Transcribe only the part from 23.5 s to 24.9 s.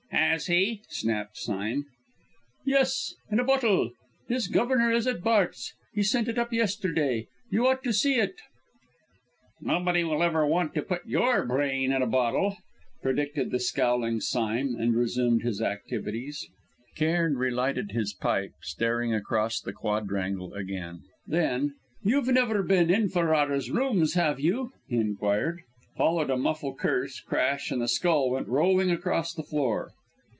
rooms, have you?"